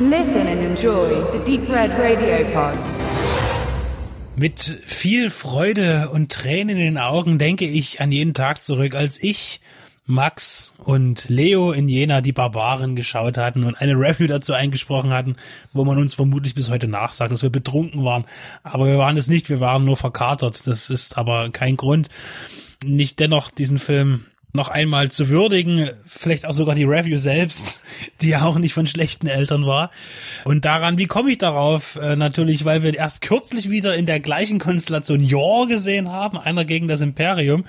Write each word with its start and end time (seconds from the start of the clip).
Listen 0.00 0.48
and 0.48 0.60
enjoy 0.60 1.22
the 1.30 1.38
Deep 1.46 1.68
Red 1.68 1.92
Radio 1.92 2.44
Pod. 2.52 2.76
Mit 4.34 4.60
viel 4.60 5.30
Freude 5.30 6.08
und 6.08 6.32
Tränen 6.32 6.76
in 6.76 6.82
den 6.82 6.98
Augen 6.98 7.38
denke 7.38 7.64
ich 7.64 8.00
an 8.00 8.10
jeden 8.10 8.34
Tag 8.34 8.60
zurück, 8.60 8.96
als 8.96 9.22
ich, 9.22 9.60
Max 10.04 10.72
und 10.78 11.28
Leo 11.28 11.70
in 11.70 11.88
Jena 11.88 12.22
die 12.22 12.32
Barbaren 12.32 12.96
geschaut 12.96 13.38
hatten 13.38 13.62
und 13.62 13.80
eine 13.80 13.92
Review 13.92 14.26
dazu 14.26 14.52
eingesprochen 14.52 15.10
hatten, 15.10 15.36
wo 15.72 15.84
man 15.84 15.98
uns 15.98 16.12
vermutlich 16.12 16.56
bis 16.56 16.70
heute 16.70 16.88
nachsagt, 16.88 17.30
dass 17.30 17.44
wir 17.44 17.50
betrunken 17.50 18.04
waren. 18.04 18.24
Aber 18.64 18.88
wir 18.88 18.98
waren 18.98 19.16
es 19.16 19.28
nicht, 19.28 19.48
wir 19.48 19.60
waren 19.60 19.84
nur 19.84 19.96
verkatert. 19.96 20.66
Das 20.66 20.90
ist 20.90 21.16
aber 21.16 21.50
kein 21.50 21.76
Grund, 21.76 22.08
nicht 22.84 23.20
dennoch 23.20 23.52
diesen 23.52 23.78
Film 23.78 24.26
noch 24.54 24.68
einmal 24.68 25.10
zu 25.10 25.28
würdigen, 25.28 25.90
vielleicht 26.06 26.46
auch 26.46 26.52
sogar 26.52 26.76
die 26.76 26.84
Review 26.84 27.18
selbst, 27.18 27.82
die 28.20 28.28
ja 28.28 28.42
auch 28.42 28.56
nicht 28.56 28.72
von 28.72 28.86
schlechten 28.86 29.26
Eltern 29.26 29.66
war. 29.66 29.90
Und 30.44 30.64
daran, 30.64 30.96
wie 30.96 31.06
komme 31.06 31.32
ich 31.32 31.38
darauf? 31.38 31.96
Äh, 31.96 32.14
natürlich, 32.14 32.64
weil 32.64 32.84
wir 32.84 32.94
erst 32.94 33.20
kürzlich 33.20 33.68
wieder 33.68 33.96
in 33.96 34.06
der 34.06 34.20
gleichen 34.20 34.60
Konstellation 34.60 35.24
Yor 35.24 35.66
gesehen 35.66 36.12
haben, 36.12 36.38
einer 36.38 36.64
gegen 36.64 36.86
das 36.86 37.00
Imperium. 37.00 37.64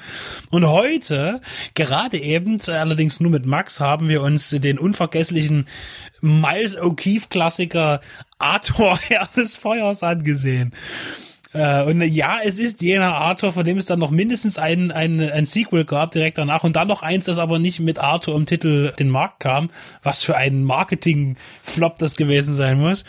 Und 0.52 0.68
heute, 0.68 1.42
gerade 1.74 2.20
eben, 2.20 2.60
allerdings 2.68 3.20
nur 3.20 3.32
mit 3.32 3.48
Max, 3.48 3.80
haben 3.80 4.08
wir 4.08 4.22
uns 4.22 4.52
den 4.52 4.78
unvergesslichen 4.78 5.68
Miles 6.22 6.78
O'Keefe 6.78 7.30
Klassiker 7.30 8.00
Arthur 8.38 9.00
Herr 9.08 9.28
des 9.36 9.56
Feuers 9.56 10.04
angesehen. 10.04 10.72
Äh, 11.56 11.84
und 11.84 12.02
ja, 12.02 12.40
es 12.44 12.60
ist 12.60 12.82
jener 12.82 13.16
Arthur, 13.16 13.54
von 13.54 13.64
dem 13.64 13.78
es 13.78 13.86
dann 13.86 14.00
noch 14.00 14.12
mindestens 14.12 14.58
ein, 14.58 14.92
ein, 14.92 15.22
ein 15.22 15.46
Sequel 15.46 15.86
gab 15.86 16.12
direkt 16.12 16.38
danach 16.38 16.66
und 16.66 16.76
dann 16.76 16.90
noch 16.90 17.02
eins, 17.02 17.26
das 17.26 17.38
aber 17.38 17.60
nicht 17.60 17.80
mit 17.80 17.98
Arthur 17.98 18.36
im 18.36 18.46
Titel 18.46 18.92
den 19.00 19.10
Markt 19.10 19.40
kam. 19.40 19.70
Was 20.04 20.24
für 20.24 20.36
ein 20.36 20.66
Marketing-Flop 20.66 21.96
das 21.98 22.18
gewesen 22.18 22.56
sein 22.56 22.78
muss. 22.78 23.06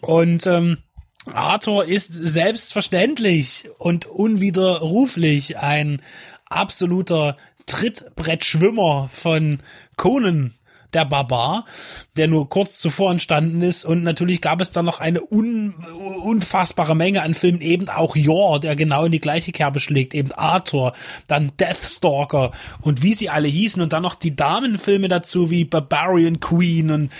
Und 0.00 0.46
ähm, 0.46 0.78
Arthur 1.26 1.84
ist 1.84 2.10
selbstverständlich 2.10 3.68
und 3.76 4.06
unwiderruflich 4.06 5.58
ein 5.58 6.00
absoluter 6.48 7.36
Trittbrettschwimmer 7.66 9.10
von 9.12 9.60
Conan 9.96 10.54
der 10.94 11.04
Barbar, 11.04 11.64
der 12.16 12.28
nur 12.28 12.48
kurz 12.48 12.80
zuvor 12.80 13.10
entstanden 13.10 13.62
ist. 13.62 13.84
Und 13.84 14.02
natürlich 14.02 14.40
gab 14.40 14.60
es 14.60 14.70
dann 14.70 14.84
noch 14.84 15.00
eine 15.00 15.20
un 15.22 15.74
unfassbare 16.24 16.96
Menge 16.96 17.22
an 17.22 17.34
Filmen, 17.34 17.60
eben 17.60 17.88
auch 17.88 18.16
Yor, 18.16 18.60
der 18.60 18.76
genau 18.76 19.04
in 19.04 19.12
die 19.12 19.20
gleiche 19.20 19.52
Kerbe 19.52 19.80
schlägt, 19.80 20.14
eben 20.14 20.32
Arthur, 20.32 20.94
dann 21.26 21.52
Deathstalker 21.58 22.52
und 22.80 23.02
wie 23.02 23.14
sie 23.14 23.30
alle 23.30 23.48
hießen 23.48 23.82
und 23.82 23.92
dann 23.92 24.02
noch 24.02 24.14
die 24.14 24.34
Damenfilme 24.34 25.08
dazu 25.08 25.50
wie 25.50 25.64
Barbarian 25.64 26.40
Queen 26.40 26.90
und 26.90 27.10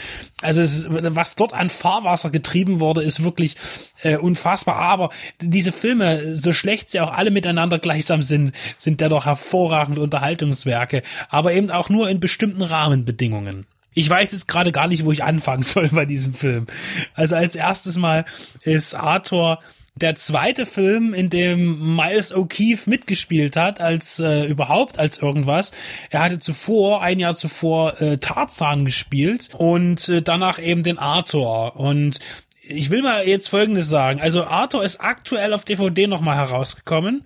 also 0.43 0.61
es, 0.61 0.87
was 0.89 1.35
dort 1.35 1.53
an 1.53 1.69
Fahrwasser 1.69 2.31
getrieben 2.31 2.81
wurde, 2.81 3.03
ist 3.03 3.23
wirklich 3.23 3.57
äh, 4.03 4.17
unfassbar. 4.17 4.77
Aber 4.77 5.11
diese 5.41 5.73
Filme, 5.73 6.37
so 6.37 6.53
schlecht 6.53 6.89
sie 6.89 7.01
auch 7.01 7.13
alle 7.13 7.31
miteinander 7.31 7.79
gleichsam 7.79 8.23
sind, 8.23 8.53
sind 8.77 9.01
dennoch 9.01 9.27
hervorragende 9.27 10.01
Unterhaltungswerke, 10.01 11.03
aber 11.29 11.53
eben 11.53 11.71
auch 11.71 11.89
nur 11.89 12.09
in 12.09 12.21
bestimmten 12.21 12.63
Rahmenbedingungen. 12.63 13.67
Ich 13.95 14.09
weiß 14.09 14.31
jetzt 14.33 14.47
gerade 14.47 14.71
gar 14.71 14.87
nicht, 14.87 15.05
wo 15.05 15.13
ich 15.13 15.25
anfangen 15.25 15.63
soll 15.65 15.89
bei 15.89 16.05
diesem 16.05 16.35
Film. 16.35 16.67
Also 17.15 17.35
als 17.35 17.57
erstes 17.57 17.97
mal 17.97 18.25
ist 18.63 18.95
Arthur 18.95 19.59
der 19.99 20.15
zweite 20.17 20.67
Film, 20.67 21.15
in 21.15 21.31
dem 21.31 21.97
Miles 21.97 22.35
O'Keefe 22.35 22.89
mitgespielt 22.89 23.57
hat, 23.57 23.81
als 23.81 24.19
äh, 24.19 24.45
überhaupt 24.45 24.99
als 24.99 25.19
irgendwas. 25.19 25.73
Er 26.11 26.21
hatte 26.21 26.39
zuvor, 26.39 27.03
ein 27.03 27.19
Jahr 27.19 27.35
zuvor, 27.35 28.01
äh, 28.01 28.19
Tarzan 28.19 28.85
gespielt 28.85 29.51
und 29.57 30.09
äh, 30.09 30.23
danach 30.23 30.59
eben 30.59 30.83
den 30.83 30.99
Arthur. 30.99 31.77
Und 31.77 32.19
ich 32.63 32.91
will 32.91 33.03
mal 33.03 33.27
jetzt 33.27 33.49
Folgendes 33.49 33.89
sagen. 33.89 34.21
Also 34.21 34.45
Arthur 34.45 34.85
ist 34.85 35.01
aktuell 35.01 35.53
auf 35.53 35.65
DVD 35.65 36.07
nochmal 36.07 36.37
herausgekommen 36.37 37.25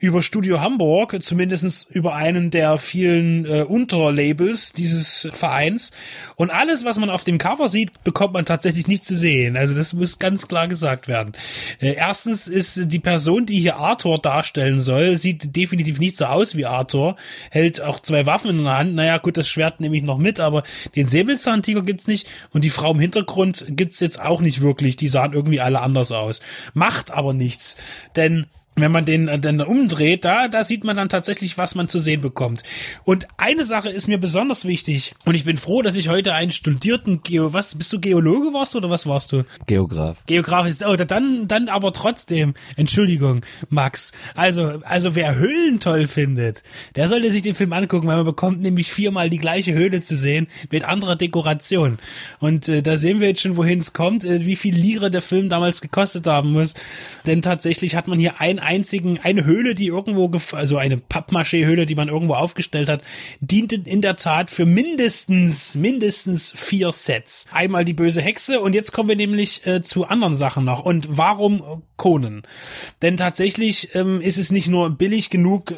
über 0.00 0.22
Studio 0.22 0.62
Hamburg, 0.62 1.22
zumindestens 1.22 1.86
über 1.90 2.14
einen 2.14 2.50
der 2.50 2.78
vielen 2.78 3.44
äh, 3.44 3.62
Unterlabels 3.62 4.72
dieses 4.72 5.28
Vereins. 5.30 5.92
Und 6.36 6.50
alles, 6.50 6.86
was 6.86 6.98
man 6.98 7.10
auf 7.10 7.22
dem 7.22 7.36
Cover 7.36 7.68
sieht, 7.68 8.02
bekommt 8.02 8.32
man 8.32 8.46
tatsächlich 8.46 8.88
nicht 8.88 9.04
zu 9.04 9.14
sehen. 9.14 9.58
Also 9.58 9.74
das 9.74 9.92
muss 9.92 10.18
ganz 10.18 10.48
klar 10.48 10.68
gesagt 10.68 11.06
werden. 11.06 11.32
Äh, 11.80 11.92
erstens 11.92 12.48
ist 12.48 12.90
die 12.90 12.98
Person, 12.98 13.44
die 13.44 13.60
hier 13.60 13.76
Arthur 13.76 14.18
darstellen 14.18 14.80
soll, 14.80 15.16
sieht 15.16 15.54
definitiv 15.54 16.00
nicht 16.00 16.16
so 16.16 16.24
aus 16.24 16.56
wie 16.56 16.64
Arthur, 16.64 17.16
hält 17.50 17.82
auch 17.82 18.00
zwei 18.00 18.24
Waffen 18.24 18.50
in 18.50 18.64
der 18.64 18.78
Hand. 18.78 18.94
Naja, 18.94 19.18
gut, 19.18 19.36
das 19.36 19.48
Schwert 19.48 19.80
nehme 19.80 19.96
ich 19.98 20.02
noch 20.02 20.18
mit, 20.18 20.40
aber 20.40 20.62
den 20.96 21.04
Säbelzahntiger 21.04 21.82
gibt's 21.82 22.08
nicht 22.08 22.26
und 22.52 22.64
die 22.64 22.70
Frau 22.70 22.92
im 22.92 23.00
Hintergrund 23.00 23.66
gibt's 23.68 24.00
jetzt 24.00 24.18
auch 24.18 24.40
nicht 24.40 24.62
wirklich. 24.62 24.96
Die 24.96 25.08
sahen 25.08 25.34
irgendwie 25.34 25.60
alle 25.60 25.82
anders 25.82 26.10
aus. 26.10 26.40
Macht 26.72 27.10
aber 27.10 27.34
nichts, 27.34 27.76
denn 28.16 28.46
wenn 28.76 28.92
man 28.92 29.04
den 29.04 29.28
äh, 29.28 29.38
dann 29.38 29.60
umdreht, 29.60 30.24
da, 30.24 30.48
da 30.48 30.64
sieht 30.64 30.84
man 30.84 30.96
dann 30.96 31.08
tatsächlich, 31.08 31.58
was 31.58 31.74
man 31.74 31.88
zu 31.88 31.98
sehen 31.98 32.20
bekommt. 32.20 32.62
Und 33.04 33.26
eine 33.36 33.64
Sache 33.64 33.90
ist 33.90 34.08
mir 34.08 34.18
besonders 34.18 34.64
wichtig 34.64 35.14
und 35.24 35.34
ich 35.34 35.44
bin 35.44 35.56
froh, 35.56 35.82
dass 35.82 35.96
ich 35.96 36.08
heute 36.08 36.34
einen 36.34 36.52
studierten 36.52 37.22
Geo, 37.22 37.52
was, 37.52 37.74
bist 37.74 37.92
du 37.92 38.00
Geologe 38.00 38.52
warst 38.52 38.76
oder 38.76 38.88
was 38.88 39.06
warst 39.06 39.32
du? 39.32 39.44
Geograf. 39.66 40.16
Geograf 40.26 40.66
ist, 40.66 40.84
oh, 40.84 40.96
dann, 40.96 41.48
dann 41.48 41.68
aber 41.68 41.92
trotzdem, 41.92 42.54
Entschuldigung, 42.76 43.42
Max. 43.68 44.12
Also, 44.34 44.80
also 44.84 45.14
wer 45.14 45.34
Höhlen 45.34 45.80
toll 45.80 46.06
findet, 46.06 46.62
der 46.96 47.08
sollte 47.08 47.30
sich 47.30 47.42
den 47.42 47.54
Film 47.54 47.72
angucken, 47.72 48.06
weil 48.06 48.16
man 48.16 48.24
bekommt 48.24 48.60
nämlich 48.60 48.92
viermal 48.92 49.30
die 49.30 49.38
gleiche 49.38 49.72
Höhle 49.72 50.00
zu 50.00 50.16
sehen 50.16 50.46
mit 50.70 50.84
anderer 50.84 51.16
Dekoration. 51.16 51.98
Und 52.38 52.68
äh, 52.68 52.82
da 52.82 52.96
sehen 52.96 53.20
wir 53.20 53.28
jetzt 53.28 53.42
schon, 53.42 53.56
wohin 53.56 53.80
es 53.80 53.92
kommt, 53.92 54.24
äh, 54.24 54.46
wie 54.46 54.56
viel 54.56 54.74
Lire 54.74 55.10
der 55.10 55.22
Film 55.22 55.48
damals 55.48 55.80
gekostet 55.80 56.26
haben 56.26 56.52
muss. 56.52 56.74
Denn 57.26 57.42
tatsächlich 57.42 57.96
hat 57.96 58.08
man 58.08 58.18
hier 58.18 58.40
ein 58.40 58.60
einzigen, 58.70 59.18
eine 59.20 59.44
Höhle, 59.44 59.74
die 59.74 59.88
irgendwo, 59.88 60.30
also 60.52 60.78
eine 60.78 60.96
Pappmaché-Höhle, 60.96 61.86
die 61.86 61.96
man 61.96 62.08
irgendwo 62.08 62.34
aufgestellt 62.34 62.88
hat, 62.88 63.02
diente 63.40 63.82
in 63.84 64.00
der 64.00 64.14
Tat 64.14 64.48
für 64.48 64.64
mindestens, 64.64 65.74
mindestens 65.74 66.52
vier 66.56 66.92
Sets. 66.92 67.46
Einmal 67.50 67.84
die 67.84 67.94
böse 67.94 68.22
Hexe 68.22 68.60
und 68.60 68.74
jetzt 68.74 68.92
kommen 68.92 69.08
wir 69.08 69.16
nämlich 69.16 69.66
äh, 69.66 69.82
zu 69.82 70.06
anderen 70.06 70.36
Sachen 70.36 70.64
noch. 70.64 70.84
Und 70.84 71.08
warum 71.10 71.82
Conan? 71.96 72.42
Denn 73.02 73.16
tatsächlich 73.16 73.92
ähm, 73.96 74.20
ist 74.20 74.38
es 74.38 74.52
nicht 74.52 74.68
nur 74.68 74.90
billig 74.90 75.30
genug, 75.30 75.74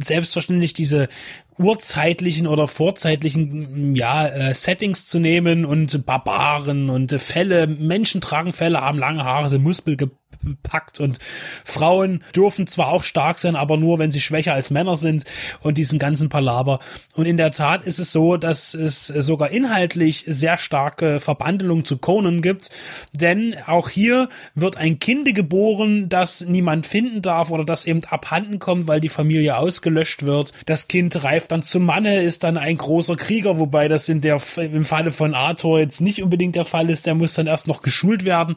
selbstverständlich 0.00 0.74
diese 0.74 1.08
urzeitlichen 1.58 2.46
oder 2.46 2.68
vorzeitlichen 2.68 3.96
ja 3.96 4.28
äh, 4.28 4.54
Settings 4.54 5.06
zu 5.06 5.18
nehmen 5.18 5.64
und 5.64 6.06
Barbaren 6.06 6.88
und 6.88 7.12
äh, 7.12 7.18
Fälle 7.18 7.66
Menschen 7.66 8.20
tragen 8.20 8.52
Fälle 8.52 8.80
haben 8.80 8.98
lange 8.98 9.24
Haare 9.24 9.50
sind 9.50 9.64
Muskel 9.64 9.96
packt 10.62 11.00
und 11.00 11.18
Frauen 11.64 12.22
dürfen 12.34 12.66
zwar 12.66 12.88
auch 12.88 13.02
stark 13.02 13.38
sein, 13.38 13.56
aber 13.56 13.76
nur, 13.76 13.98
wenn 13.98 14.10
sie 14.10 14.20
schwächer 14.20 14.54
als 14.54 14.70
Männer 14.70 14.96
sind 14.96 15.24
und 15.60 15.78
diesen 15.78 15.98
ganzen 15.98 16.28
Palaber. 16.28 16.80
Und 17.14 17.26
in 17.26 17.36
der 17.36 17.50
Tat 17.50 17.86
ist 17.86 17.98
es 17.98 18.12
so, 18.12 18.36
dass 18.36 18.74
es 18.74 19.06
sogar 19.06 19.50
inhaltlich 19.50 20.24
sehr 20.26 20.58
starke 20.58 21.20
Verbandelung 21.20 21.84
zu 21.84 21.98
Conan 21.98 22.42
gibt, 22.42 22.70
denn 23.12 23.54
auch 23.66 23.88
hier 23.88 24.28
wird 24.54 24.76
ein 24.76 24.98
Kind 24.98 25.18
geboren, 25.34 26.08
das 26.08 26.42
niemand 26.42 26.86
finden 26.86 27.22
darf 27.22 27.50
oder 27.50 27.64
das 27.64 27.84
eben 27.84 28.04
abhanden 28.04 28.58
kommt, 28.58 28.86
weil 28.86 29.00
die 29.00 29.08
Familie 29.08 29.56
ausgelöscht 29.58 30.22
wird. 30.22 30.52
Das 30.66 30.88
Kind 30.88 31.24
reift 31.24 31.52
dann 31.52 31.62
zum 31.62 31.84
Manne, 31.84 32.22
ist 32.22 32.44
dann 32.44 32.56
ein 32.56 32.78
großer 32.78 33.16
Krieger, 33.16 33.58
wobei 33.58 33.88
das 33.88 34.08
in 34.08 34.20
der, 34.20 34.40
im 34.56 34.84
Falle 34.84 35.12
von 35.12 35.34
Arthur 35.34 35.80
jetzt 35.80 36.00
nicht 36.00 36.22
unbedingt 36.22 36.54
der 36.54 36.64
Fall 36.64 36.88
ist, 36.90 37.06
der 37.06 37.14
muss 37.14 37.34
dann 37.34 37.46
erst 37.46 37.66
noch 37.66 37.82
geschult 37.82 38.24
werden 38.24 38.54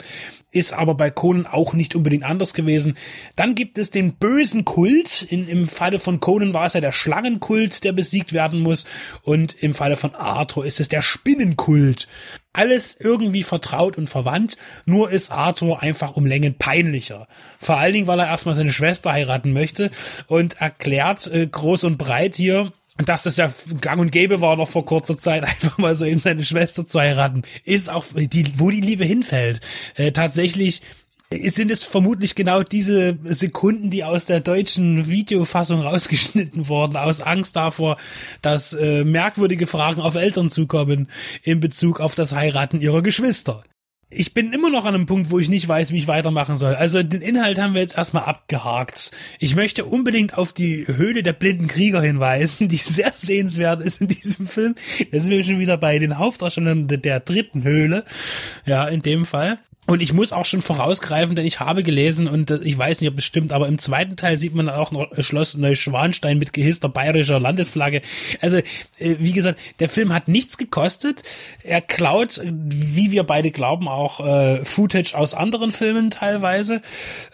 ist 0.52 0.74
aber 0.74 0.96
bei 0.96 1.10
Conan 1.10 1.48
auch 1.48 1.71
nicht 1.74 1.96
unbedingt 1.96 2.24
anders 2.24 2.54
gewesen. 2.54 2.98
Dann 3.36 3.56
gibt 3.56 3.78
es 3.78 3.92
den 3.92 4.14
bösen 4.14 4.66
Kult. 4.66 5.24
In, 5.24 5.48
Im 5.48 5.68
Falle 5.68 6.00
von 6.00 6.20
Conan 6.20 6.54
war 6.54 6.66
es 6.66 6.74
ja 6.74 6.82
der 6.82 6.92
Schlangenkult, 6.92 7.84
der 7.84 7.94
besiegt 7.94 8.34
werden 8.34 8.60
muss. 8.60 8.86
Und 9.24 9.54
im 9.62 9.74
Falle 9.74 9.98
von 9.98 10.16
Arthur 10.16 10.66
ist 10.66 10.80
es 10.80 10.90
der 10.90 11.02
Spinnenkult. 11.02 12.08
Alles 12.54 12.98
irgendwie 13.00 13.44
vertraut 13.44 13.98
und 13.98 14.10
verwandt, 14.10 14.58
nur 14.86 15.10
ist 15.10 15.32
Arthur 15.32 15.82
einfach 15.82 16.18
um 16.18 16.26
Längen 16.26 16.58
peinlicher. 16.58 17.30
Vor 17.60 17.78
allen 17.78 17.94
Dingen, 17.94 18.08
weil 18.08 18.20
er 18.20 18.28
erstmal 18.28 18.56
seine 18.56 18.74
Schwester 18.74 19.14
heiraten 19.14 19.54
möchte 19.54 19.90
und 20.28 20.60
erklärt 20.60 21.28
äh, 21.28 21.48
groß 21.48 21.86
und 21.86 21.98
breit 21.98 22.36
hier, 22.36 22.74
dass 22.98 23.24
das 23.24 23.38
ja 23.38 23.52
gang 23.80 24.00
und 24.00 24.12
gäbe 24.12 24.42
war 24.42 24.56
noch 24.56 24.68
vor 24.68 24.86
kurzer 24.86 25.18
Zeit, 25.18 25.44
einfach 25.46 25.78
mal 25.78 25.96
so 25.96 26.06
eben 26.06 26.20
seine 26.20 26.44
Schwester 26.44 26.86
zu 26.86 27.00
heiraten, 27.00 27.44
ist 27.64 27.90
auch 27.90 28.06
die, 28.14 28.60
wo 28.60 28.70
die 28.70 28.82
Liebe 28.82 29.06
hinfällt. 29.06 29.62
Äh, 29.96 30.12
tatsächlich 30.12 30.82
sind 31.32 31.72
es 31.72 31.84
vermutlich 31.84 32.36
genau 32.36 32.64
diese 32.64 33.18
Sekunden, 33.24 33.90
die 33.90 34.04
aus 34.04 34.26
der 34.26 34.42
deutschen 34.42 35.08
Videofassung 35.08 35.82
rausgeschnitten 35.82 36.68
wurden, 36.68 36.98
aus 36.98 37.22
Angst 37.22 37.56
davor, 37.56 37.98
dass 38.42 38.74
äh, 38.74 39.04
merkwürdige 39.04 39.68
Fragen 39.68 40.02
auf 40.02 40.16
Eltern 40.16 40.50
zukommen 40.50 41.10
in 41.44 41.60
Bezug 41.60 42.00
auf 42.00 42.16
das 42.16 42.34
Heiraten 42.34 42.82
ihrer 42.82 43.02
Geschwister. 43.02 43.64
ich 44.14 44.34
bin 44.34 44.52
immer 44.52 44.70
noch 44.70 44.84
an 44.84 44.94
einem 44.94 45.06
Punkt, 45.06 45.32
wo 45.32 45.40
ich 45.40 45.48
nicht 45.48 45.68
weiß, 45.68 45.94
wie 45.94 45.98
ich 45.98 46.08
weitermachen 46.08 46.58
soll. 46.58 46.76
Also 46.76 47.02
den 47.02 47.22
Inhalt 47.22 47.60
haben 47.60 47.74
wir 47.74 47.82
jetzt 47.82 47.98
erstmal 47.98 48.24
abgehakt. 48.24 49.12
Ich 49.40 49.56
möchte 49.56 49.86
unbedingt 49.86 50.38
auf 50.38 50.52
die 50.52 50.86
Höhle 50.86 51.24
der 51.24 51.34
blinden 51.34 51.68
Krieger 51.68 52.02
hinweisen, 52.02 52.68
die 52.68 52.78
sehr 52.78 53.14
sehenswert 53.16 53.82
ist 53.82 54.02
in 54.02 54.10
diesem 54.10 54.48
Film. 54.48 54.76
Da 55.12 55.20
sind 55.20 55.32
wir 55.32 55.44
schon 55.44 55.60
wieder 55.60 55.78
bei 55.78 55.98
den 55.98 56.18
Hauptdarstellern 56.18 56.88
der 56.88 57.20
dritten 57.22 57.64
Höhle. 57.64 58.04
Ja, 58.66 58.86
in 58.88 59.02
dem 59.02 59.26
Fall. 59.26 59.60
Und 59.92 60.02
ich 60.02 60.14
muss 60.14 60.32
auch 60.32 60.46
schon 60.46 60.62
vorausgreifen, 60.62 61.36
denn 61.36 61.46
ich 61.46 61.60
habe 61.60 61.84
gelesen 61.84 62.30
und 62.30 62.50
äh, 62.50 62.60
ich 62.64 62.78
weiß 62.78 63.02
nicht, 63.02 63.12
ob 63.12 63.18
es 63.18 63.26
stimmt, 63.26 63.52
aber 63.52 63.68
im 63.68 63.78
zweiten 63.78 64.16
Teil 64.16 64.38
sieht 64.38 64.56
man 64.56 64.70
auch 64.70 64.92
noch 64.92 65.08
Schloss 65.20 65.58
Neuschwanstein 65.58 66.38
mit 66.38 66.54
gehisster 66.54 66.88
bayerischer 66.88 67.42
Landesflagge. 67.42 68.02
Also, 68.40 68.60
äh, 69.00 69.18
wie 69.20 69.34
gesagt, 69.34 69.60
der 69.82 69.90
Film 69.90 70.14
hat 70.14 70.30
nichts 70.30 70.58
gekostet. 70.58 71.24
Er 71.62 71.82
klaut, 71.82 72.40
wie 72.42 73.12
wir 73.12 73.26
beide 73.26 73.52
glauben, 73.52 73.90
auch 73.90 74.26
äh, 74.26 74.64
Footage 74.64 75.14
aus 75.14 75.34
anderen 75.34 75.72
Filmen 75.72 76.10
teilweise, 76.10 76.82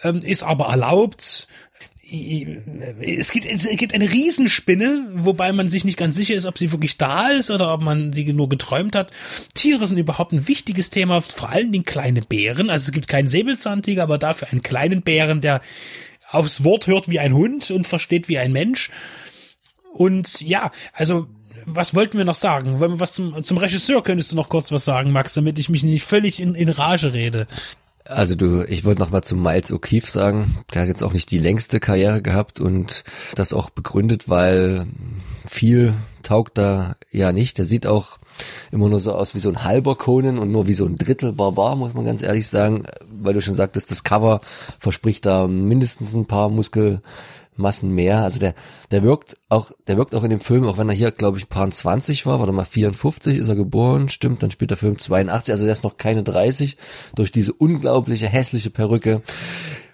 ähm, 0.02 0.18
ist 0.18 0.42
aber 0.42 0.66
erlaubt 0.66 1.46
es 2.10 3.32
gibt, 3.32 3.44
es 3.44 3.68
gibt 3.76 3.92
eine 3.94 4.10
Riesenspinne, 4.10 5.08
wobei 5.12 5.52
man 5.52 5.68
sich 5.68 5.84
nicht 5.84 5.98
ganz 5.98 6.16
sicher 6.16 6.34
ist, 6.34 6.46
ob 6.46 6.56
sie 6.56 6.72
wirklich 6.72 6.96
da 6.96 7.28
ist 7.28 7.50
oder 7.50 7.72
ob 7.72 7.82
man 7.82 8.12
sie 8.12 8.32
nur 8.32 8.48
geträumt 8.48 8.96
hat. 8.96 9.12
Tiere 9.54 9.86
sind 9.86 9.98
überhaupt 9.98 10.32
ein 10.32 10.48
wichtiges 10.48 10.88
Thema, 10.88 11.20
vor 11.20 11.50
allen 11.50 11.70
Dingen 11.70 11.84
kleine 11.84 12.22
Bären. 12.22 12.70
Also 12.70 12.86
es 12.86 12.92
gibt 12.92 13.08
keinen 13.08 13.28
Säbelzahntiger, 13.28 14.02
aber 14.02 14.16
dafür 14.16 14.48
einen 14.50 14.62
kleinen 14.62 15.02
Bären, 15.02 15.40
der 15.42 15.60
aufs 16.30 16.64
Wort 16.64 16.86
hört 16.86 17.08
wie 17.08 17.18
ein 17.18 17.34
Hund 17.34 17.70
und 17.70 17.86
versteht 17.86 18.28
wie 18.28 18.38
ein 18.38 18.52
Mensch. 18.52 18.90
Und 19.92 20.40
ja, 20.40 20.70
also 20.92 21.26
was 21.66 21.94
wollten 21.94 22.18
wir 22.18 22.24
noch 22.24 22.34
sagen? 22.34 22.76
Was 22.80 23.12
zum, 23.12 23.42
zum 23.42 23.58
Regisseur 23.58 24.02
könntest 24.02 24.32
du 24.32 24.36
noch 24.36 24.48
kurz 24.48 24.72
was 24.72 24.84
sagen, 24.84 25.12
Max, 25.12 25.34
damit 25.34 25.58
ich 25.58 25.68
mich 25.68 25.82
nicht 25.82 26.04
völlig 26.04 26.40
in, 26.40 26.54
in 26.54 26.68
Rage 26.68 27.12
rede. 27.12 27.46
Also 28.08 28.34
du, 28.34 28.62
ich 28.62 28.84
wollte 28.84 29.02
noch 29.02 29.10
mal 29.10 29.22
zu 29.22 29.36
Miles 29.36 29.70
O'Keefe 29.70 30.08
sagen, 30.08 30.58
der 30.72 30.82
hat 30.82 30.88
jetzt 30.88 31.04
auch 31.04 31.12
nicht 31.12 31.30
die 31.30 31.38
längste 31.38 31.78
Karriere 31.78 32.22
gehabt 32.22 32.58
und 32.58 33.04
das 33.34 33.52
auch 33.52 33.68
begründet, 33.68 34.30
weil 34.30 34.86
viel 35.46 35.92
taugt 36.22 36.56
da 36.56 36.96
ja 37.10 37.32
nicht. 37.32 37.58
Der 37.58 37.66
sieht 37.66 37.86
auch 37.86 38.17
immer 38.70 38.88
nur 38.88 39.00
so 39.00 39.12
aus 39.12 39.34
wie 39.34 39.38
so 39.38 39.48
ein 39.48 39.64
halber 39.64 39.96
Conan 39.96 40.38
und 40.38 40.50
nur 40.50 40.66
wie 40.66 40.72
so 40.72 40.84
ein 40.84 40.96
Drittel 40.96 41.32
Barbar, 41.32 41.76
muss 41.76 41.94
man 41.94 42.04
ganz 42.04 42.22
ehrlich 42.22 42.46
sagen, 42.46 42.84
weil 43.10 43.34
du 43.34 43.40
schon 43.40 43.54
sagtest, 43.54 43.90
das 43.90 44.04
Cover 44.04 44.40
verspricht 44.78 45.26
da 45.26 45.46
mindestens 45.46 46.14
ein 46.14 46.26
paar 46.26 46.48
Muskel 46.48 47.00
Massen 47.58 47.94
mehr. 47.94 48.22
Also 48.22 48.38
der, 48.38 48.54
der 48.90 49.02
wirkt 49.02 49.36
auch, 49.48 49.72
der 49.86 49.96
wirkt 49.96 50.14
auch 50.14 50.22
in 50.22 50.30
dem 50.30 50.40
Film, 50.40 50.64
auch 50.64 50.78
wenn 50.78 50.88
er 50.88 50.94
hier, 50.94 51.10
glaube 51.10 51.38
ich, 51.38 51.48
paar 51.48 51.68
20 51.68 52.24
war, 52.24 52.38
warte 52.38 52.52
mal, 52.52 52.64
54 52.64 53.36
ist 53.36 53.48
er 53.48 53.56
geboren, 53.56 54.08
stimmt, 54.08 54.42
dann 54.42 54.50
spielt 54.50 54.70
der 54.70 54.78
Film 54.78 54.96
82, 54.96 55.52
also 55.52 55.64
der 55.64 55.72
ist 55.72 55.84
noch 55.84 55.96
keine 55.96 56.22
30, 56.22 56.76
durch 57.14 57.32
diese 57.32 57.52
unglaubliche 57.52 58.28
hässliche 58.28 58.70
Perücke 58.70 59.22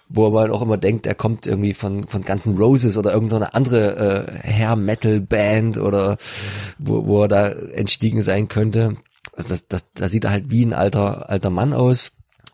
wo 0.07 0.29
man 0.29 0.51
auch 0.51 0.61
immer 0.61 0.77
denkt, 0.77 1.05
er 1.05 1.15
kommt 1.15 1.47
irgendwie 1.47 1.73
von 1.73 2.07
von 2.07 2.21
ganzen 2.21 2.57
Roses 2.57 2.97
oder 2.97 3.13
irgendeine 3.13 3.53
andere 3.53 4.27
äh, 4.27 4.47
Hair 4.47 4.75
Metal 4.75 5.21
Band 5.21 5.77
oder 5.77 6.17
wo, 6.77 7.05
wo 7.05 7.23
er 7.23 7.27
da 7.27 7.47
entstiegen 7.49 8.21
sein 8.21 8.47
könnte. 8.47 8.97
Also 9.33 9.49
das, 9.49 9.67
das, 9.67 9.85
da 9.93 10.07
sieht 10.07 10.25
er 10.25 10.31
halt 10.31 10.51
wie 10.51 10.65
ein 10.65 10.73
alter 10.73 11.29
alter 11.29 11.49
Mann 11.49 11.73
aus. 11.73 12.11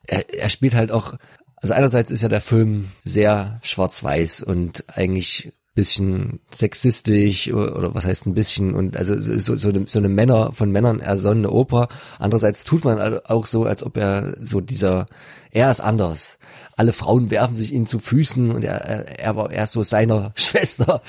Er, 0.07 0.33
er 0.33 0.50
spielt 0.50 0.75
halt 0.75 0.92
auch 0.92 1.15
also 1.57 1.74
einerseits 1.74 2.09
ist 2.09 2.24
ja 2.24 2.30
der 2.30 2.42
Film 2.42 2.92
sehr 3.03 3.59
schwarz-weiß 3.62 4.42
und 4.42 4.83
eigentlich 4.88 5.54
bisschen 5.73 6.41
sexistisch 6.53 7.51
oder 7.51 7.95
was 7.95 8.06
heißt 8.06 8.25
ein 8.25 8.33
bisschen 8.33 8.73
und 8.73 8.97
also 8.97 9.18
so, 9.18 9.56
so, 9.56 9.69
eine, 9.69 9.85
so 9.88 10.00
eine 10.00 10.09
Männer 10.09 10.51
von 10.53 10.71
Männern 10.71 11.00
ersonnene 11.00 11.50
Oper. 11.50 11.88
Andererseits 12.19 12.65
tut 12.65 12.83
man 12.83 13.19
auch 13.19 13.45
so, 13.45 13.63
als 13.63 13.83
ob 13.83 13.97
er 13.97 14.35
so 14.41 14.59
dieser, 14.59 15.06
er 15.51 15.71
ist 15.71 15.79
anders 15.79 16.38
alle 16.81 16.94
Frauen 16.94 17.29
werfen 17.29 17.53
sich 17.53 17.73
ihm 17.73 17.85
zu 17.85 18.00
Füßen 18.00 18.50
und 18.50 18.63
er, 18.63 19.19
er 19.19 19.35
war 19.35 19.51
erst 19.51 19.73
so 19.73 19.83
seiner 19.83 20.31
Schwester 20.35 21.03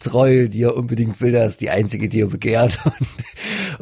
treu, 0.00 0.48
die 0.48 0.62
er 0.62 0.76
unbedingt 0.76 1.20
will, 1.20 1.32
er 1.32 1.46
ist 1.46 1.60
die 1.60 1.70
einzige, 1.70 2.08
die 2.08 2.22
er 2.22 2.26
begehrt 2.26 2.78
und, 2.84 3.08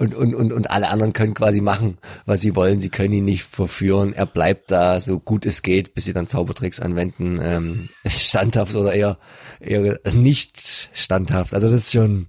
und, 0.01 0.35
und, 0.35 0.53
und 0.53 0.71
alle 0.71 0.89
anderen 0.89 1.13
können 1.13 1.35
quasi 1.35 1.61
machen, 1.61 1.99
was 2.25 2.41
sie 2.41 2.57
wollen, 2.57 2.81
sie 2.81 2.89
können 2.89 3.13
ihn 3.13 3.25
nicht 3.27 3.45
verführen, 3.45 4.13
er 4.15 4.27
bleibt 4.27 4.71
da 4.71 5.01
so 5.01 5.19
gut 5.19 5.45
es 5.45 5.63
geht, 5.63 5.95
bis 5.95 6.07
sie 6.07 6.15
dann 6.15 6.27
Zaubertricks 6.27 6.81
anwenden, 6.81 7.39
ähm, 7.43 7.89
standhaft 8.07 8.75
oder 8.75 8.95
eher, 8.95 9.19
eher 9.61 9.99
nicht 10.13 10.89
standhaft, 10.95 11.55
also 11.55 11.69
das 11.69 11.85
ist 11.85 11.93
schon, 11.93 12.29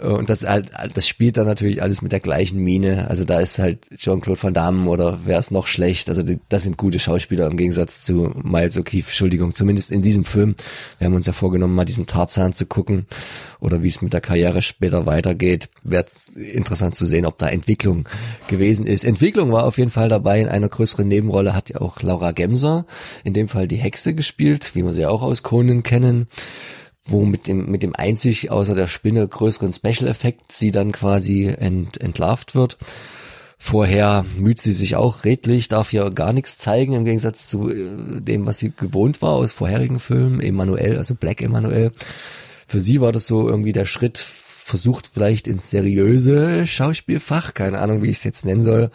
und 0.00 0.30
das 0.30 0.46
halt, 0.46 0.70
das 0.94 1.06
spielt 1.06 1.36
dann 1.36 1.46
natürlich 1.46 1.82
alles 1.82 2.00
mit 2.00 2.12
der 2.12 2.20
gleichen 2.20 2.58
Mine. 2.58 3.08
Also 3.08 3.24
da 3.24 3.38
ist 3.38 3.58
halt 3.58 3.86
Jean-Claude 3.96 4.42
Van 4.42 4.54
Damme 4.54 4.88
oder 4.88 5.20
wer 5.24 5.38
ist 5.38 5.50
noch 5.50 5.66
schlecht. 5.66 6.08
Also 6.08 6.22
das 6.48 6.62
sind 6.62 6.78
gute 6.78 6.98
Schauspieler 6.98 7.46
im 7.46 7.58
Gegensatz 7.58 8.02
zu 8.02 8.32
Miles 8.42 8.78
O'Keefe. 8.78 9.08
Entschuldigung, 9.08 9.52
zumindest 9.52 9.90
in 9.90 10.00
diesem 10.00 10.24
Film. 10.24 10.54
Wir 10.98 11.06
haben 11.06 11.14
uns 11.14 11.26
ja 11.26 11.34
vorgenommen, 11.34 11.74
mal 11.74 11.84
diesen 11.84 12.06
Tarzan 12.06 12.54
zu 12.54 12.64
gucken 12.64 13.06
oder 13.60 13.82
wie 13.82 13.88
es 13.88 14.00
mit 14.00 14.14
der 14.14 14.22
Karriere 14.22 14.62
später 14.62 15.04
weitergeht. 15.04 15.68
Wäre 15.82 16.06
interessant 16.34 16.94
zu 16.94 17.04
sehen, 17.04 17.26
ob 17.26 17.38
da 17.38 17.48
Entwicklung 17.48 18.08
gewesen 18.48 18.86
ist. 18.86 19.04
Entwicklung 19.04 19.52
war 19.52 19.64
auf 19.64 19.76
jeden 19.76 19.90
Fall 19.90 20.08
dabei. 20.08 20.40
In 20.40 20.48
einer 20.48 20.70
größeren 20.70 21.06
Nebenrolle 21.06 21.54
hat 21.54 21.68
ja 21.68 21.80
auch 21.80 22.00
Laura 22.00 22.32
Gemser, 22.32 22.86
in 23.22 23.34
dem 23.34 23.48
Fall 23.48 23.68
die 23.68 23.76
Hexe 23.76 24.14
gespielt, 24.14 24.74
wie 24.74 24.82
wir 24.82 24.94
sie 24.94 25.04
auch 25.04 25.20
aus 25.20 25.42
Conan 25.42 25.82
kennen 25.82 26.26
wo 27.10 27.24
mit 27.24 27.46
dem, 27.46 27.70
mit 27.70 27.82
dem 27.82 27.94
einzig 27.94 28.50
außer 28.50 28.74
der 28.74 28.86
Spinne 28.86 29.26
größeren 29.26 29.72
Special-Effekt 29.72 30.52
sie 30.52 30.70
dann 30.70 30.92
quasi 30.92 31.46
ent, 31.46 32.00
entlarvt 32.00 32.54
wird. 32.54 32.78
Vorher 33.62 34.24
müht 34.38 34.58
sie 34.58 34.72
sich 34.72 34.96
auch 34.96 35.24
redlich, 35.24 35.68
darf 35.68 35.90
hier 35.90 36.10
gar 36.10 36.32
nichts 36.32 36.56
zeigen, 36.56 36.94
im 36.94 37.04
Gegensatz 37.04 37.46
zu 37.46 37.68
äh, 37.68 38.20
dem, 38.22 38.46
was 38.46 38.58
sie 38.58 38.72
gewohnt 38.74 39.20
war 39.20 39.32
aus 39.32 39.52
vorherigen 39.52 40.00
Filmen. 40.00 40.40
Emanuel, 40.40 40.96
also 40.96 41.14
Black 41.14 41.42
Emanuel. 41.42 41.92
Für 42.66 42.80
sie 42.80 43.02
war 43.02 43.12
das 43.12 43.26
so 43.26 43.48
irgendwie 43.48 43.72
der 43.72 43.84
Schritt, 43.84 44.16
versucht 44.70 45.08
vielleicht 45.12 45.48
ins 45.48 45.68
seriöse 45.68 46.64
Schauspielfach, 46.64 47.54
keine 47.54 47.80
Ahnung, 47.80 48.04
wie 48.04 48.08
ich 48.08 48.18
es 48.18 48.24
jetzt 48.24 48.44
nennen 48.44 48.62
soll, 48.62 48.90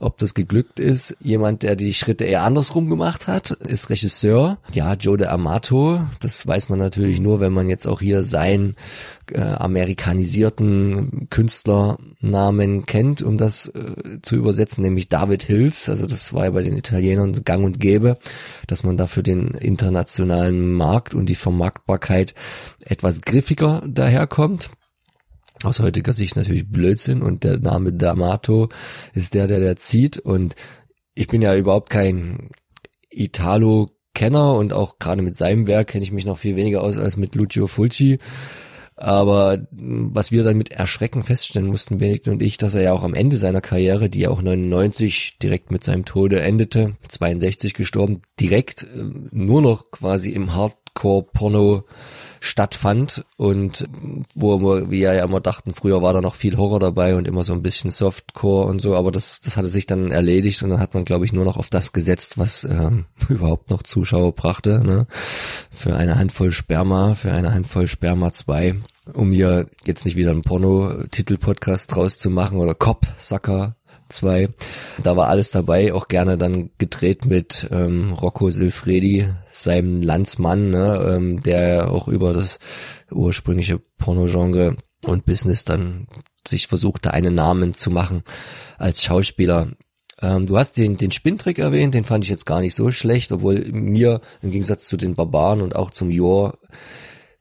ob 0.00 0.18
das 0.18 0.34
geglückt 0.34 0.80
ist. 0.80 1.16
Jemand, 1.20 1.62
der 1.62 1.76
die 1.76 1.94
Schritte 1.94 2.24
eher 2.24 2.42
andersrum 2.42 2.90
gemacht 2.90 3.28
hat, 3.28 3.52
ist 3.52 3.88
Regisseur. 3.88 4.58
Ja, 4.72 4.94
Joe 4.94 5.16
de 5.16 5.28
Amato. 5.28 6.02
Das 6.18 6.44
weiß 6.44 6.70
man 6.70 6.80
natürlich 6.80 7.20
nur, 7.20 7.38
wenn 7.38 7.52
man 7.52 7.68
jetzt 7.68 7.86
auch 7.86 8.00
hier 8.00 8.24
seinen 8.24 8.74
äh, 9.30 9.40
amerikanisierten 9.40 11.28
Künstlernamen 11.30 12.84
kennt, 12.84 13.22
um 13.22 13.38
das 13.38 13.68
äh, 13.68 14.20
zu 14.22 14.34
übersetzen, 14.34 14.82
nämlich 14.82 15.08
David 15.08 15.44
Hills. 15.44 15.88
Also 15.88 16.06
das 16.06 16.32
war 16.32 16.46
ja 16.46 16.50
bei 16.50 16.64
den 16.64 16.76
Italienern 16.76 17.44
gang 17.44 17.64
und 17.64 17.78
gäbe, 17.78 18.18
dass 18.66 18.82
man 18.82 18.96
da 18.96 19.06
für 19.06 19.22
den 19.22 19.50
internationalen 19.54 20.74
Markt 20.74 21.14
und 21.14 21.26
die 21.26 21.36
Vermarktbarkeit 21.36 22.34
etwas 22.84 23.20
griffiger 23.20 23.84
daherkommt 23.86 24.70
aus 25.64 25.80
heutiger 25.80 26.12
Sicht 26.12 26.36
natürlich 26.36 26.68
Blödsinn 26.68 27.22
und 27.22 27.44
der 27.44 27.58
Name 27.58 27.90
D'Amato 27.90 28.72
ist 29.14 29.34
der, 29.34 29.46
der 29.46 29.60
der 29.60 29.76
zieht 29.76 30.18
und 30.18 30.54
ich 31.14 31.28
bin 31.28 31.42
ja 31.42 31.56
überhaupt 31.56 31.90
kein 31.90 32.50
Italo-Kenner 33.10 34.54
und 34.54 34.72
auch 34.72 34.98
gerade 34.98 35.22
mit 35.22 35.36
seinem 35.36 35.66
Werk 35.66 35.88
kenne 35.88 36.04
ich 36.04 36.12
mich 36.12 36.24
noch 36.24 36.38
viel 36.38 36.56
weniger 36.56 36.82
aus 36.82 36.96
als 36.96 37.16
mit 37.16 37.34
Lucio 37.34 37.66
Fulci. 37.66 38.18
Aber 38.94 39.66
was 39.72 40.30
wir 40.30 40.44
dann 40.44 40.58
mit 40.58 40.70
Erschrecken 40.70 41.22
feststellen 41.22 41.68
mussten, 41.68 41.98
Benedikt 41.98 42.28
und 42.28 42.42
ich, 42.42 42.56
dass 42.58 42.74
er 42.74 42.82
ja 42.82 42.92
auch 42.92 43.02
am 43.02 43.14
Ende 43.14 43.36
seiner 43.36 43.60
Karriere, 43.60 44.08
die 44.08 44.20
ja 44.20 44.30
auch 44.30 44.42
99 44.42 45.38
direkt 45.42 45.70
mit 45.70 45.82
seinem 45.82 46.04
Tode 46.04 46.40
endete, 46.40 46.96
62 47.08 47.74
gestorben, 47.74 48.20
direkt 48.38 48.84
äh, 48.84 49.02
nur 49.32 49.62
noch 49.62 49.90
quasi 49.90 50.30
im 50.30 50.54
Hardcore-Porno 50.94 51.84
stattfand 52.40 53.24
und 53.36 53.88
wo 54.34 54.58
wir, 54.60 54.90
wie 54.90 55.00
ja 55.00 55.12
immer 55.24 55.40
dachten, 55.40 55.74
früher 55.74 56.02
war 56.02 56.12
da 56.12 56.20
noch 56.20 56.34
viel 56.34 56.56
Horror 56.56 56.80
dabei 56.80 57.14
und 57.14 57.28
immer 57.28 57.44
so 57.44 57.52
ein 57.52 57.62
bisschen 57.62 57.90
Softcore 57.90 58.66
und 58.66 58.80
so, 58.80 58.96
aber 58.96 59.12
das, 59.12 59.40
das 59.40 59.56
hatte 59.56 59.68
sich 59.68 59.86
dann 59.86 60.10
erledigt 60.10 60.62
und 60.62 60.70
dann 60.70 60.80
hat 60.80 60.94
man, 60.94 61.04
glaube 61.04 61.24
ich, 61.24 61.32
nur 61.32 61.44
noch 61.44 61.56
auf 61.56 61.70
das 61.70 61.92
gesetzt, 61.92 62.38
was 62.38 62.64
ähm, 62.64 63.04
überhaupt 63.28 63.70
noch 63.70 63.84
Zuschauer 63.84 64.32
brachte, 64.32 64.80
ne? 64.84 65.06
Für 65.70 65.94
eine 65.94 66.16
Handvoll 66.16 66.50
Sperma, 66.50 67.14
für 67.14 67.32
eine 67.32 67.54
Handvoll 67.54 67.86
Sperma 67.86 68.32
2, 68.32 68.74
um 69.14 69.30
hier 69.30 69.66
jetzt 69.84 70.04
nicht 70.04 70.16
wieder 70.16 70.32
einen 70.32 70.42
Porno-Titel-Podcast 70.42 71.94
draus 71.94 72.18
zu 72.18 72.28
machen 72.28 72.58
oder 72.58 72.74
Cop, 72.74 73.06
Sucker, 73.18 73.76
2. 74.12 74.48
Da 75.02 75.16
war 75.16 75.28
alles 75.28 75.50
dabei, 75.50 75.92
auch 75.92 76.08
gerne 76.08 76.38
dann 76.38 76.70
gedreht 76.78 77.26
mit 77.26 77.68
ähm, 77.70 78.12
Rocco 78.12 78.50
Silfredi, 78.50 79.26
seinem 79.50 80.02
Landsmann, 80.02 80.70
ne, 80.70 81.14
ähm, 81.14 81.42
der 81.42 81.90
auch 81.90 82.08
über 82.08 82.32
das 82.32 82.58
ursprüngliche 83.10 83.78
Pornogenre 83.98 84.76
und 85.04 85.24
Business 85.24 85.64
dann 85.64 86.06
sich 86.46 86.66
versuchte, 86.66 87.12
einen 87.12 87.34
Namen 87.34 87.74
zu 87.74 87.90
machen 87.90 88.22
als 88.78 89.02
Schauspieler. 89.02 89.68
Ähm, 90.20 90.46
du 90.46 90.56
hast 90.56 90.76
den, 90.76 90.96
den 90.96 91.10
Spinntrick 91.10 91.58
erwähnt, 91.58 91.94
den 91.94 92.04
fand 92.04 92.24
ich 92.24 92.30
jetzt 92.30 92.46
gar 92.46 92.60
nicht 92.60 92.74
so 92.74 92.90
schlecht, 92.92 93.32
obwohl 93.32 93.60
mir 93.72 94.20
im 94.40 94.50
Gegensatz 94.50 94.86
zu 94.86 94.96
den 94.96 95.14
Barbaren 95.14 95.60
und 95.60 95.76
auch 95.76 95.90
zum 95.90 96.10
Jor 96.10 96.58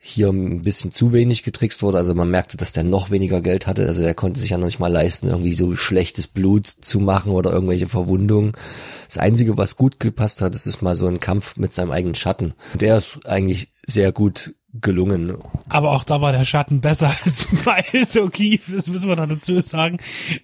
hier 0.04 0.30
ein 0.30 0.64
bisschen 0.64 0.92
zu 0.92 1.14
wenig 1.14 1.44
getrickst 1.44 1.84
wurde. 1.84 2.00
Also 2.00 2.16
man 2.16 2.32
merkte, 2.32 2.58
dass 2.58 2.74
der 2.74 2.84
noch 2.84 3.12
weniger 3.12 3.40
Geld 3.40 3.68
hatte. 3.68 3.86
Also 3.86 4.02
der 4.02 4.16
konnte 4.16 4.40
sich 4.40 4.50
ja 4.50 4.58
noch 4.58 4.66
nicht 4.66 4.80
mal 4.80 4.92
leisten, 4.92 5.28
irgendwie 5.28 5.54
so 5.54 5.76
schlechtes 5.76 6.26
Blut 6.26 6.66
zu 6.68 7.00
machen 7.00 7.32
oder 7.32 7.54
irgendwelche 7.54 7.88
Verwundungen. 7.88 8.54
Das 9.08 9.20
Einzige, 9.20 9.58
was 9.58 9.78
gut 9.78 10.00
gepasst 10.00 10.42
hat, 10.42 10.56
das 10.56 10.66
ist 10.66 10.82
mal 10.82 10.96
so 10.96 11.06
ein 11.06 11.20
Kampf 11.20 11.56
mit 11.56 11.72
seinem 11.72 11.92
eigenen 11.92 12.16
Schatten. 12.16 12.56
Der 12.74 12.98
ist 12.98 13.20
eigentlich 13.26 13.70
sehr 13.86 14.12
gut 14.12 14.56
gelungen. 14.74 15.38
Aber 15.68 15.92
auch 15.92 16.04
da 16.04 16.22
war 16.22 16.32
der 16.32 16.46
Schatten 16.46 16.80
besser 16.80 17.14
als 17.24 17.48
bei 17.66 17.84
Sokiv, 18.04 18.72
das 18.74 18.88
müssen 18.88 19.10
wir 19.10 19.16
da 19.16 19.26
dazu 19.26 19.60
sagen, 19.60 19.98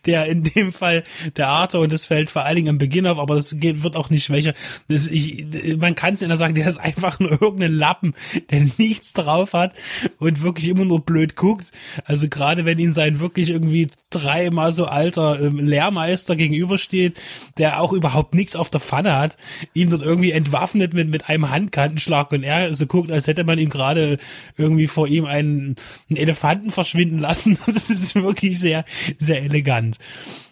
der 0.06 0.26
in 0.26 0.44
dem 0.44 0.72
Fall 0.72 1.04
der 1.38 1.48
Arthur 1.48 1.82
und 1.82 1.94
das 1.94 2.06
fällt 2.06 2.30
vor 2.30 2.44
allen 2.44 2.58
Dingen 2.58 2.70
am 2.70 2.78
Beginn 2.78 3.08
auf, 3.08 3.20
aber 3.20 3.36
das 3.36 3.56
geht, 3.58 3.84
wird 3.84 3.96
auch 3.96 4.10
nicht 4.10 4.26
schwächer. 4.26 4.54
Das, 4.90 5.08
ich, 5.08 5.48
man 5.78 5.96
kann 5.96 6.14
es 6.14 6.20
ja 6.20 6.38
sagen, 6.38 6.56
der 6.56 6.68
ist 6.68 6.80
einfach 6.80 7.20
nur 7.20 7.42
irgendein 7.42 7.74
Lappen, 7.74 8.14
der 8.52 8.68
nichts 8.78 9.14
drauf 9.14 9.54
hat 9.54 9.74
und 10.18 10.42
wirklich 10.42 10.68
immer 10.68 10.86
nur 10.86 11.02
blöd 11.02 11.36
guckt. 11.36 11.72
Also 12.04 12.28
gerade 12.28 12.66
wenn 12.66 12.80
ihn 12.80 12.94
sein 12.94 13.20
wirklich 13.20 13.50
irgendwie 13.50 13.88
dreimal 14.18 14.72
so 14.72 14.86
alter 14.86 15.40
ähm, 15.42 15.60
Lehrmeister 15.60 16.36
gegenübersteht, 16.36 17.18
der 17.58 17.82
auch 17.82 17.94
überhaupt 17.94 18.34
nichts 18.34 18.56
auf 18.56 18.70
der 18.70 18.82
Pfanne 18.82 19.16
hat, 19.16 19.38
ihn 19.74 19.90
dort 19.90 20.04
irgendwie 20.04 20.32
entwaffnet 20.32 20.94
mit, 20.94 21.10
mit 21.10 21.30
einem 21.30 21.50
Handkantenschlag 21.50 22.32
und 22.32 22.44
er 22.44 22.74
so 22.74 22.86
guckt, 22.86 23.12
als 23.12 23.28
hätte 23.28 23.44
man 23.44 23.60
ihm 23.60 23.70
gerade 23.70 24.18
irgendwie 24.58 24.88
vor 24.88 25.08
ihm 25.08 25.26
einen, 25.26 25.76
einen 26.10 26.18
Elefanten 26.18 26.72
verschwinden 26.72 27.20
lassen. 27.20 27.58
Das 27.78 27.90
ist 27.92 28.16
wirklich 28.16 28.60
sehr, 28.60 28.86
sehr 29.18 29.44
elegant. 29.44 29.98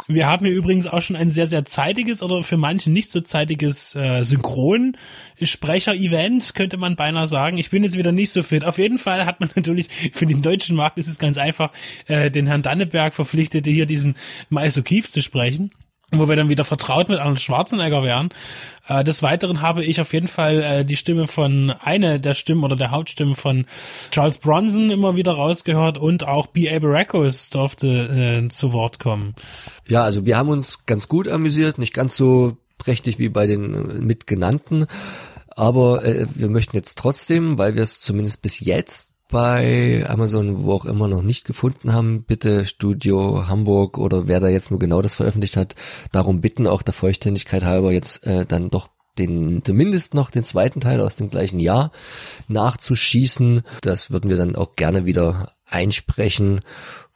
Wir 0.07 0.27
haben 0.27 0.45
hier 0.45 0.53
übrigens 0.53 0.85
auch 0.85 1.01
schon 1.01 1.15
ein 1.15 1.29
sehr, 1.29 1.47
sehr 1.47 1.65
zeitiges 1.65 2.21
oder 2.21 2.43
für 2.43 2.57
manche 2.57 2.91
nicht 2.91 3.09
so 3.09 3.21
zeitiges 3.21 3.95
äh, 3.95 4.23
Synchronsprecher-Event, 4.23 6.53
könnte 6.53 6.77
man 6.77 6.95
beinahe 6.95 7.25
sagen. 7.25 7.57
Ich 7.57 7.71
bin 7.71 7.83
jetzt 7.83 7.97
wieder 7.97 8.11
nicht 8.11 8.29
so 8.29 8.43
fit. 8.43 8.65
Auf 8.65 8.77
jeden 8.77 8.99
Fall 8.99 9.25
hat 9.25 9.39
man 9.39 9.49
natürlich, 9.55 9.89
für 10.11 10.27
den 10.27 10.43
deutschen 10.43 10.75
Markt 10.75 10.99
ist 10.99 11.07
es 11.07 11.17
ganz 11.17 11.39
einfach, 11.39 11.71
äh, 12.05 12.29
den 12.29 12.45
Herrn 12.45 12.61
Danneberg 12.61 13.15
verpflichtete, 13.15 13.71
hier 13.71 13.87
diesen 13.87 14.15
Maiso 14.49 14.83
Kief 14.83 15.09
zu 15.09 15.23
sprechen 15.23 15.71
wo 16.11 16.29
wir 16.29 16.35
dann 16.35 16.49
wieder 16.49 16.63
vertraut 16.63 17.09
mit 17.09 17.19
Arnold 17.19 17.41
Schwarzenegger 17.41 18.03
wären. 18.03 18.29
Äh, 18.87 19.03
des 19.03 19.23
Weiteren 19.23 19.61
habe 19.61 19.83
ich 19.83 19.99
auf 19.99 20.13
jeden 20.13 20.27
Fall 20.27 20.61
äh, 20.61 20.85
die 20.85 20.97
Stimme 20.97 21.27
von, 21.27 21.71
eine 21.71 22.19
der 22.19 22.33
Stimmen 22.33 22.63
oder 22.63 22.75
der 22.75 22.91
Hauptstimmen 22.91 23.35
von 23.35 23.65
Charles 24.11 24.37
Bronson 24.37 24.91
immer 24.91 25.15
wieder 25.15 25.33
rausgehört 25.33 25.97
und 25.97 26.27
auch 26.27 26.47
B.A. 26.47 26.79
Baracus 26.79 27.49
durfte 27.49 27.87
äh, 28.45 28.47
zu 28.49 28.73
Wort 28.73 28.99
kommen. 28.99 29.33
Ja, 29.87 30.03
also 30.03 30.25
wir 30.25 30.37
haben 30.37 30.49
uns 30.49 30.85
ganz 30.85 31.07
gut 31.07 31.27
amüsiert, 31.27 31.77
nicht 31.77 31.93
ganz 31.93 32.15
so 32.15 32.57
prächtig 32.77 33.19
wie 33.19 33.29
bei 33.29 33.47
den 33.47 33.73
äh, 33.73 33.93
mitgenannten, 34.01 34.85
aber 35.49 36.03
äh, 36.05 36.27
wir 36.35 36.49
möchten 36.49 36.75
jetzt 36.75 36.97
trotzdem, 36.97 37.57
weil 37.57 37.75
wir 37.75 37.83
es 37.83 37.99
zumindest 37.99 38.41
bis 38.41 38.59
jetzt 38.59 39.14
bei 39.29 40.05
Amazon, 40.07 40.63
wo 40.63 40.73
auch 40.73 40.85
immer 40.85 41.07
noch 41.07 41.21
nicht 41.21 41.45
gefunden 41.45 41.93
haben, 41.93 42.23
bitte 42.23 42.65
Studio 42.65 43.47
Hamburg 43.47 43.97
oder 43.97 44.27
wer 44.27 44.39
da 44.39 44.47
jetzt 44.47 44.69
nur 44.69 44.79
genau 44.79 45.01
das 45.01 45.15
veröffentlicht 45.15 45.57
hat, 45.57 45.75
darum 46.11 46.41
bitten, 46.41 46.67
auch 46.67 46.81
der 46.81 46.93
Vollständigkeit 46.93 47.63
halber 47.63 47.91
jetzt 47.91 48.25
äh, 48.25 48.45
dann 48.45 48.69
doch 48.69 48.89
den 49.17 49.63
zumindest 49.63 50.13
noch 50.13 50.29
den 50.29 50.43
zweiten 50.43 50.81
Teil 50.81 50.99
aus 50.99 51.15
dem 51.15 51.29
gleichen 51.29 51.59
Jahr 51.59 51.91
nachzuschießen. 52.47 53.61
Das 53.81 54.11
würden 54.11 54.29
wir 54.29 54.37
dann 54.37 54.55
auch 54.55 54.75
gerne 54.75 55.05
wieder 55.05 55.53
einsprechen 55.65 56.59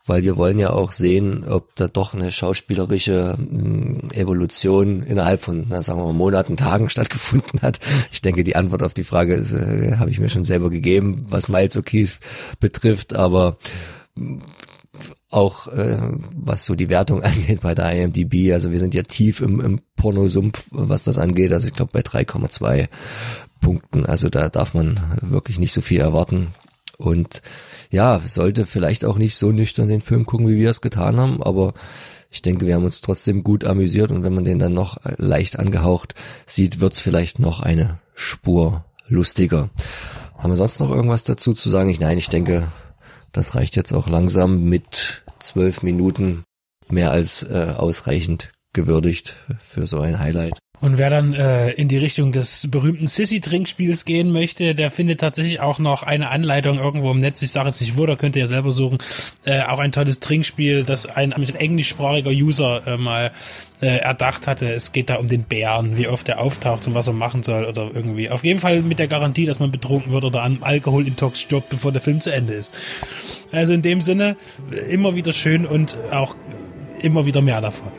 weil 0.09 0.23
wir 0.23 0.37
wollen 0.37 0.57
ja 0.57 0.71
auch 0.71 0.91
sehen, 0.91 1.45
ob 1.47 1.75
da 1.75 1.87
doch 1.87 2.15
eine 2.15 2.31
schauspielerische 2.31 3.37
hm, 3.37 4.09
Evolution 4.11 5.03
innerhalb 5.03 5.41
von, 5.41 5.67
na, 5.69 5.83
sagen 5.83 5.99
wir 5.99 6.05
mal, 6.05 6.13
Monaten, 6.13 6.57
Tagen 6.57 6.89
stattgefunden 6.89 7.61
hat. 7.61 7.79
Ich 8.11 8.21
denke, 8.21 8.43
die 8.43 8.55
Antwort 8.55 8.81
auf 8.81 8.95
die 8.95 9.03
Frage 9.03 9.35
ist, 9.35 9.53
äh, 9.53 9.97
habe 9.97 10.09
ich 10.09 10.19
mir 10.19 10.29
schon 10.29 10.43
selber 10.43 10.71
gegeben, 10.71 11.25
was 11.29 11.47
Miles 11.47 11.77
O'Keefe 11.77 12.19
betrifft, 12.59 13.15
aber 13.15 13.57
hm, 14.17 14.41
auch 15.29 15.67
äh, 15.67 15.99
was 16.35 16.65
so 16.65 16.73
die 16.73 16.89
Wertung 16.89 17.21
angeht 17.23 17.61
bei 17.61 17.75
der 17.75 17.91
IMDb, 17.91 18.51
also 18.51 18.71
wir 18.71 18.79
sind 18.79 18.95
ja 18.95 19.03
tief 19.03 19.41
im, 19.41 19.61
im 19.61 19.81
Pornosumpf, 19.95 20.65
was 20.71 21.03
das 21.03 21.19
angeht, 21.19 21.53
also 21.53 21.67
ich 21.67 21.73
glaube 21.73 21.91
bei 21.93 22.01
3,2 22.01 22.87
Punkten, 23.61 24.07
also 24.07 24.29
da 24.29 24.49
darf 24.49 24.73
man 24.73 24.99
wirklich 25.21 25.59
nicht 25.59 25.73
so 25.73 25.81
viel 25.81 25.99
erwarten 25.99 26.55
und 26.99 27.41
ja, 27.89 28.19
sollte 28.19 28.65
vielleicht 28.65 29.05
auch 29.05 29.17
nicht 29.17 29.35
so 29.35 29.51
nüchtern 29.51 29.87
den 29.87 30.01
Film 30.01 30.25
gucken, 30.25 30.47
wie 30.47 30.57
wir 30.57 30.69
es 30.69 30.81
getan 30.81 31.17
haben, 31.17 31.41
aber 31.41 31.73
ich 32.29 32.41
denke, 32.41 32.67
wir 32.67 32.75
haben 32.75 32.85
uns 32.85 33.01
trotzdem 33.01 33.43
gut 33.43 33.65
amüsiert 33.65 34.11
und 34.11 34.21
wenn 34.21 34.35
man 34.35 34.43
den 34.43 34.59
dann 34.59 34.73
noch 34.73 34.97
leicht 35.17 35.57
angehaucht 35.57 36.13
sieht, 36.45 36.79
wird's 36.79 36.99
vielleicht 36.99 37.39
noch 37.39 37.61
eine 37.61 37.99
Spur 38.13 38.85
lustiger. 39.07 39.69
Haben 40.37 40.51
wir 40.51 40.57
sonst 40.57 40.79
noch 40.79 40.91
irgendwas 40.91 41.23
dazu 41.23 41.53
zu 41.53 41.69
sagen? 41.69 41.89
Ich, 41.89 41.99
nein, 41.99 42.17
ich 42.17 42.29
denke, 42.29 42.67
das 43.31 43.55
reicht 43.55 43.75
jetzt 43.75 43.93
auch 43.93 44.07
langsam 44.07 44.65
mit 44.65 45.23
zwölf 45.39 45.81
Minuten 45.81 46.43
mehr 46.89 47.11
als 47.11 47.43
äh, 47.43 47.73
ausreichend 47.75 48.51
gewürdigt 48.73 49.35
für 49.59 49.87
so 49.87 49.99
ein 49.99 50.19
Highlight. 50.19 50.59
Und 50.81 50.97
wer 50.97 51.09
dann 51.09 51.33
äh, 51.33 51.71
in 51.71 51.89
die 51.89 51.97
Richtung 51.97 52.31
des 52.31 52.67
berühmten 52.71 53.05
Sissy-Trinkspiels 53.05 54.05
gehen 54.05 54.31
möchte, 54.31 54.75
der 54.75 54.91
findet 54.91 55.19
tatsächlich 55.19 55.59
auch 55.59 55.77
noch 55.77 56.03
eine 56.03 56.29
Anleitung 56.29 56.79
irgendwo 56.79 57.11
im 57.11 57.19
Netz. 57.19 57.41
Ich 57.41 57.51
sage 57.51 57.67
jetzt 57.67 57.81
nicht 57.81 57.97
wo, 57.97 58.05
da 58.05 58.15
könnt 58.15 58.35
ihr 58.37 58.41
ja 58.41 58.47
selber 58.47 58.71
suchen. 58.71 58.97
Äh, 59.43 59.63
auch 59.63 59.79
ein 59.79 59.91
tolles 59.91 60.21
Trinkspiel, 60.21 60.85
das 60.85 61.05
ein, 61.05 61.33
ein 61.33 61.43
englischsprachiger 61.55 62.31
User 62.31 62.87
äh, 62.87 62.97
mal 62.97 63.31
äh, 63.81 63.97
erdacht 63.97 64.47
hatte. 64.47 64.71
Es 64.71 64.93
geht 64.93 65.09
da 65.09 65.15
um 65.15 65.27
den 65.27 65.43
Bären, 65.43 65.97
wie 65.97 66.07
oft 66.07 66.29
er 66.29 66.39
auftaucht 66.39 66.87
und 66.87 66.93
was 66.93 67.07
er 67.07 67.13
machen 67.13 67.43
soll 67.43 67.65
oder 67.65 67.91
irgendwie. 67.93 68.29
Auf 68.29 68.45
jeden 68.45 68.59
Fall 68.59 68.81
mit 68.81 68.99
der 68.99 69.07
Garantie, 69.07 69.45
dass 69.45 69.59
man 69.59 69.71
betrunken 69.71 70.13
wird 70.13 70.23
oder 70.23 70.43
an 70.43 70.59
Alkoholintox 70.61 71.41
stirbt, 71.41 71.69
bevor 71.69 71.91
der 71.91 72.01
Film 72.01 72.21
zu 72.21 72.31
Ende 72.31 72.53
ist. 72.53 72.73
Also 73.51 73.73
in 73.73 73.81
dem 73.81 74.01
Sinne 74.01 74.37
immer 74.89 75.15
wieder 75.15 75.33
schön 75.33 75.65
und 75.65 75.97
auch 76.11 76.35
immer 77.01 77.25
wieder 77.25 77.41
mehr 77.41 77.59
davon. 77.59 77.91